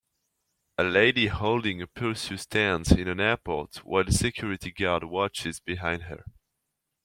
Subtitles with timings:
[0.79, 6.01] A lady holding a purse stands in an airport while a security guard watches behind
[6.05, 6.25] her.